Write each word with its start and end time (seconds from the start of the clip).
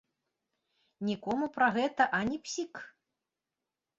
Нікому 1.09 1.45
пра 1.57 1.67
гэта 1.77 2.03
ані 2.19 2.37
псік! 2.47 2.73